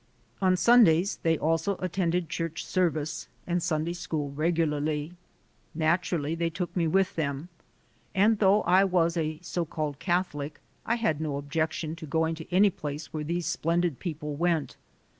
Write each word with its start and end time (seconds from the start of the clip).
On 0.41 0.57
Sundays 0.57 1.19
they 1.21 1.37
also 1.37 1.77
attended 1.77 2.27
church 2.27 2.65
service 2.65 3.27
and 3.45 3.61
Sunday 3.61 3.93
School 3.93 4.31
regularly. 4.31 5.13
Naturally 5.75 6.33
they 6.33 6.49
took 6.49 6.75
me 6.75 6.87
with 6.87 7.13
them, 7.15 7.49
and 8.15 8.39
though 8.39 8.63
I 8.63 8.83
was 8.83 9.15
a 9.15 9.37
so 9.43 9.63
called 9.63 9.99
Catholic 9.99 10.59
I 10.87 10.95
had 10.95 11.21
no 11.21 11.37
objection 11.37 11.95
to 11.97 12.07
going 12.07 12.33
to 12.33 12.51
any 12.51 12.71
place 12.71 13.13
where 13.13 13.23
these 13.23 13.45
splendid 13.45 13.99
people 13.99 14.33
went. 14.35 14.75